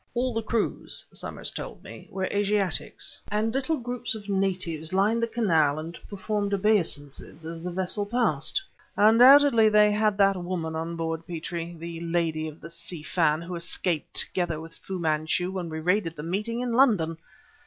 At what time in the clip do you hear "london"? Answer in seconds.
16.73-17.17